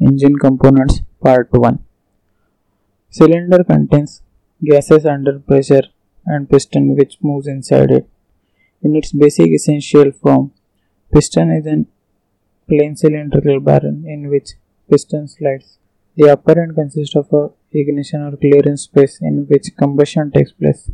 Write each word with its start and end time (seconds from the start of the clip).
Engine 0.00 0.36
Components 0.38 1.00
Part 1.20 1.48
1 1.50 1.84
Cylinder 3.10 3.64
contains 3.64 4.22
gases 4.62 5.04
under 5.04 5.40
pressure 5.40 5.86
and 6.24 6.48
piston 6.48 6.94
which 6.94 7.18
moves 7.20 7.48
inside 7.48 7.90
it. 7.90 8.08
In 8.80 8.94
its 8.94 9.10
basic 9.10 9.48
essential 9.48 10.12
form, 10.12 10.52
piston 11.12 11.50
is 11.50 11.66
an 11.66 11.88
plain 12.68 12.94
cylindrical 12.94 13.58
barrel 13.58 14.00
in 14.06 14.30
which 14.30 14.50
piston 14.88 15.26
slides. 15.26 15.78
The 16.16 16.30
upper 16.30 16.62
end 16.62 16.76
consists 16.76 17.16
of 17.16 17.32
a 17.32 17.50
ignition 17.72 18.22
or 18.22 18.36
clearance 18.36 18.82
space 18.82 19.18
in 19.20 19.46
which 19.48 19.76
combustion 19.76 20.30
takes 20.30 20.52
place. 20.52 20.92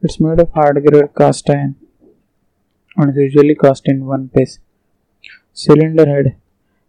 It's 0.00 0.18
made 0.20 0.40
of 0.40 0.52
hard 0.52 0.82
grade 0.86 1.14
cast 1.14 1.50
iron 1.50 1.76
and 2.96 3.10
is 3.10 3.16
usually 3.16 3.56
cast 3.56 3.86
in 3.88 4.06
one 4.06 4.30
piece. 4.30 4.58
Cylinder 5.52 6.06
head 6.06 6.36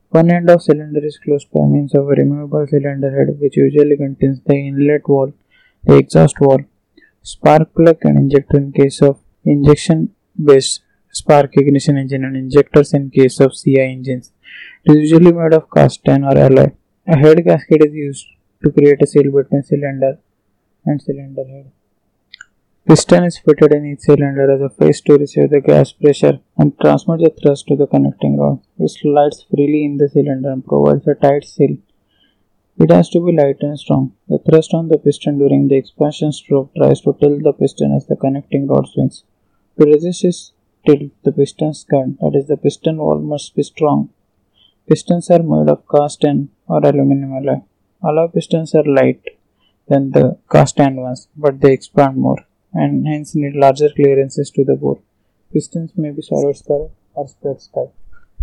one 0.09 0.31
end 0.31 0.49
of 0.49 0.61
cylinder 0.63 1.05
is 1.05 1.19
closed 1.23 1.47
by 1.53 1.61
means 1.61 1.93
of 1.93 2.05
a 2.05 2.15
removable 2.21 2.65
cylinder 2.67 3.11
head 3.15 3.39
which 3.39 3.57
usually 3.57 3.95
contains 3.95 4.39
the 4.45 4.55
inlet 4.55 5.03
valve, 5.07 5.33
the 5.85 5.97
exhaust 5.97 6.35
valve, 6.39 6.65
spark 7.21 7.73
plug 7.75 7.97
and 8.03 8.17
injector 8.17 8.57
in 8.57 8.71
case 8.71 9.01
of 9.01 9.19
injection 9.45 10.09
based 10.43 10.81
spark 11.11 11.51
ignition 11.57 11.97
engine 11.97 12.23
and 12.23 12.35
injectors 12.35 12.93
in 12.93 13.09
case 13.09 13.39
of 13.39 13.53
CI 13.53 13.81
engines. 13.81 14.31
It 14.83 14.91
is 14.91 15.11
usually 15.11 15.31
made 15.31 15.53
of 15.53 15.69
cast 15.69 16.01
iron 16.07 16.23
or 16.23 16.37
alloy. 16.37 16.71
A 17.07 17.17
head 17.17 17.43
gasket 17.45 17.83
is 17.85 17.93
used 17.93 18.27
to 18.63 18.71
create 18.71 19.01
a 19.01 19.07
seal 19.07 19.31
between 19.31 19.63
cylinder 19.63 20.19
and 20.85 21.01
cylinder 21.01 21.45
head. 21.47 21.71
Piston 22.87 23.25
is 23.25 23.37
fitted 23.37 23.71
in 23.73 23.85
each 23.85 23.99
cylinder 23.99 24.49
as 24.49 24.61
a 24.61 24.69
face 24.69 25.01
to 25.01 25.17
receive 25.17 25.49
the 25.51 25.61
gas 25.61 25.91
pressure 25.91 26.39
and 26.57 26.79
transmit 26.79 27.19
the 27.19 27.29
thrust 27.39 27.67
to 27.67 27.75
the 27.75 27.85
connecting 27.85 28.37
rod, 28.37 28.61
which 28.77 28.93
slides 29.01 29.45
freely 29.49 29.85
in 29.85 29.97
the 29.97 30.09
cylinder 30.09 30.49
and 30.49 30.65
provides 30.65 31.05
a 31.05 31.13
tight 31.13 31.43
seal. 31.43 31.77
It 32.79 32.89
has 32.89 33.09
to 33.09 33.23
be 33.23 33.33
light 33.33 33.57
and 33.61 33.77
strong. 33.77 34.13
The 34.27 34.39
thrust 34.39 34.73
on 34.73 34.87
the 34.87 34.97
piston 34.97 35.37
during 35.37 35.67
the 35.67 35.75
expansion 35.75 36.31
stroke 36.31 36.73
tries 36.75 37.01
to 37.01 37.13
tilt 37.19 37.43
the 37.43 37.53
piston 37.53 37.93
as 37.95 38.07
the 38.07 38.15
connecting 38.15 38.65
rod 38.65 38.87
swings. 38.87 39.23
To 39.77 39.85
resist 39.85 40.23
this 40.23 40.51
tilt, 40.87 41.11
the 41.23 41.31
piston 41.31 41.73
gun, 41.91 42.17
that 42.21 42.35
is, 42.35 42.47
the 42.47 42.57
piston 42.57 42.97
wall, 42.97 43.19
must 43.19 43.55
be 43.55 43.63
strong. 43.63 44.09
Pistons 44.87 45.29
are 45.29 45.43
made 45.43 45.69
of 45.69 45.83
cast 45.87 46.25
iron 46.25 46.49
or 46.67 46.79
aluminum 46.79 47.33
alloy. 47.33 47.59
Alloy 48.03 48.29
pistons 48.29 48.73
are 48.73 48.85
light 48.85 49.21
than 49.87 50.11
the 50.11 50.37
cast 50.49 50.79
iron 50.79 50.95
ones, 50.95 51.27
but 51.35 51.59
they 51.61 51.73
expand 51.73 52.17
more 52.17 52.45
and 52.73 53.07
hence 53.07 53.35
need 53.35 53.55
larger 53.55 53.89
clearances 53.89 54.51
to 54.51 54.63
the 54.63 54.75
bore. 54.75 54.99
Pistons 55.53 55.91
may 55.95 56.11
be 56.11 56.21
solid 56.21 56.55
stirred 56.55 56.89
or 57.13 57.27
spread 57.27 57.61
stirred. 57.61 57.91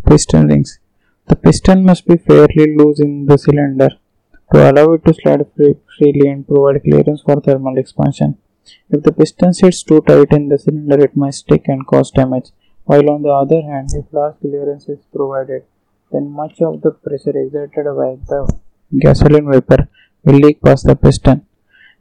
Piston 0.06 0.48
rings. 0.48 0.78
The 1.26 1.36
piston 1.36 1.84
must 1.84 2.06
be 2.06 2.16
fairly 2.16 2.76
loose 2.76 3.00
in 3.00 3.26
the 3.26 3.38
cylinder 3.38 3.90
to 4.52 4.70
allow 4.70 4.92
it 4.92 5.04
to 5.04 5.14
slide 5.14 5.44
free, 5.56 5.74
freely 5.98 6.28
and 6.28 6.46
provide 6.46 6.82
clearance 6.82 7.22
for 7.22 7.40
thermal 7.40 7.78
expansion. 7.78 8.38
If 8.90 9.02
the 9.02 9.12
piston 9.12 9.52
sits 9.54 9.82
too 9.82 10.00
tight 10.00 10.32
in 10.32 10.48
the 10.48 10.58
cylinder, 10.58 11.00
it 11.04 11.16
might 11.16 11.34
stick 11.34 11.64
and 11.66 11.86
cause 11.86 12.10
damage. 12.10 12.50
While 12.84 13.10
on 13.10 13.22
the 13.22 13.30
other 13.30 13.62
hand, 13.62 13.90
if 13.94 14.12
large 14.12 14.38
clearance 14.40 14.88
is 14.88 15.00
provided, 15.14 15.64
then 16.12 16.30
much 16.30 16.60
of 16.60 16.82
the 16.82 16.92
pressure 16.92 17.36
exerted 17.36 17.84
by 17.84 18.16
the 18.28 18.58
gasoline 18.98 19.50
vapor 19.50 19.88
will 20.24 20.38
leak 20.38 20.62
past 20.62 20.86
the 20.86 20.94
piston 20.94 21.44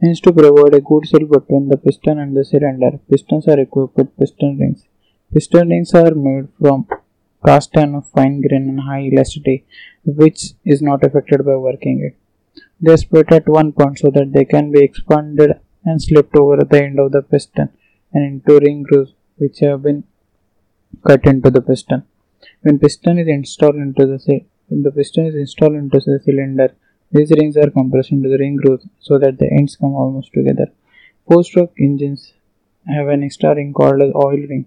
Hence, 0.01 0.19
to 0.21 0.33
provide 0.33 0.73
a 0.73 0.81
good 0.81 1.05
seal 1.07 1.25
between 1.25 1.69
the 1.69 1.77
piston 1.77 2.19
and 2.19 2.35
the 2.35 2.43
cylinder, 2.43 2.99
pistons 3.09 3.47
are 3.47 3.59
equipped 3.59 3.97
with 3.97 4.17
piston 4.17 4.57
rings. 4.59 4.83
Piston 5.33 5.69
rings 5.69 5.93
are 5.93 6.13
made 6.13 6.47
from 6.59 6.87
cast 7.45 7.77
iron 7.77 7.95
of 7.95 8.07
fine 8.07 8.41
grain 8.41 8.69
and 8.69 8.81
high 8.81 9.03
elasticity, 9.03 9.65
which 10.03 10.53
is 10.65 10.81
not 10.81 11.03
affected 11.03 11.45
by 11.45 11.55
working 11.55 11.99
it. 12.07 12.15
They 12.81 12.91
are 12.93 12.97
split 12.97 13.31
at 13.31 13.47
one 13.47 13.71
point 13.71 13.99
so 13.99 14.11
that 14.11 14.33
they 14.33 14.45
can 14.45 14.71
be 14.71 14.83
expanded 14.83 15.51
and 15.85 16.01
slipped 16.01 16.35
over 16.35 16.57
the 16.57 16.83
end 16.83 16.99
of 16.99 17.11
the 17.11 17.21
piston 17.21 17.69
and 18.13 18.23
into 18.25 18.59
ring 18.59 18.83
grooves 18.83 19.13
which 19.37 19.59
have 19.59 19.83
been 19.83 20.03
cut 21.07 21.25
into 21.25 21.49
the 21.51 21.61
piston. 21.61 22.03
When 22.61 22.79
piston 22.79 23.19
is 23.19 23.27
installed 23.27 23.75
into 23.75 24.05
the 24.05 24.41
the 24.69 24.91
piston 24.91 25.27
is 25.27 25.35
installed 25.35 25.75
into 25.75 25.99
the 25.99 26.19
cylinder, 26.23 26.75
these 27.11 27.31
rings 27.39 27.57
are 27.57 27.69
compressed 27.69 28.11
into 28.11 28.29
the 28.29 28.37
ring 28.37 28.55
grooves 28.55 28.85
so 28.99 29.17
that 29.17 29.37
the 29.39 29.49
ends 29.51 29.75
come 29.75 29.93
almost 29.93 30.31
together. 30.33 30.67
Four-stroke 31.27 31.73
engines 31.79 32.33
have 32.87 33.07
an 33.07 33.23
extra 33.23 33.55
ring 33.55 33.73
called 33.73 34.01
as 34.01 34.11
oil 34.15 34.41
ring. 34.51 34.65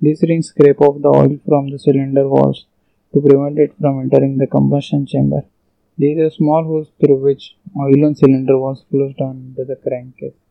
These 0.00 0.22
rings 0.28 0.48
scrape 0.48 0.80
off 0.80 1.00
the 1.00 1.08
oil 1.08 1.38
from 1.46 1.70
the 1.70 1.78
cylinder 1.78 2.28
walls 2.28 2.66
to 3.12 3.20
prevent 3.20 3.58
it 3.58 3.74
from 3.80 4.00
entering 4.00 4.38
the 4.38 4.46
combustion 4.46 5.06
chamber. 5.06 5.42
These 5.96 6.18
are 6.18 6.30
small 6.30 6.64
holes 6.64 6.88
through 7.00 7.20
which 7.22 7.56
oil 7.78 8.04
and 8.04 8.18
cylinder 8.18 8.58
walls 8.58 8.84
flows 8.90 9.14
down 9.14 9.36
into 9.48 9.64
the 9.64 9.76
crankcase. 9.76 10.34